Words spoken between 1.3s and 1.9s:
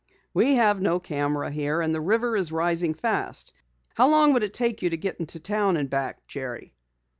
here,